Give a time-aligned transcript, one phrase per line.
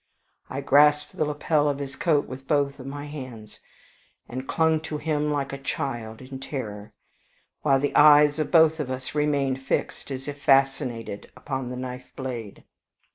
[0.49, 3.59] I grasped the lapel of his coat with both my hands,
[4.27, 6.93] and clung to him like a child in terror,
[7.61, 12.09] while the eyes of both of us remained fixed as if fascinated upon the knife
[12.15, 12.63] blade.